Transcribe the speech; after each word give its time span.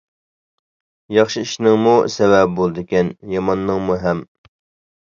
ياخشى 1.17 1.43
ئىشنىڭمۇ 1.47 1.93
سەۋەبى 2.15 2.51
بولىدىكەن، 2.61 3.17
ياماننىڭمۇ 3.37 4.01
ھەم. 4.09 4.27